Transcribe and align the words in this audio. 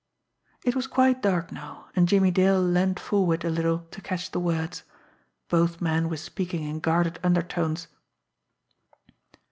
It 0.65 0.75
was 0.75 0.87
quite 0.87 1.21
dark 1.21 1.51
now, 1.51 1.89
and 1.95 2.07
Jimmie 2.07 2.31
Dale 2.31 2.59
leaned 2.59 2.99
forward 2.99 3.45
a 3.45 3.51
little 3.51 3.81
to 3.91 4.01
catch 4.01 4.31
the 4.31 4.39
words. 4.39 4.81
Both 5.47 5.79
men 5.79 6.09
were 6.09 6.17
speaking 6.17 6.63
in 6.63 6.79
guarded 6.79 7.19
undertones. 7.23 7.85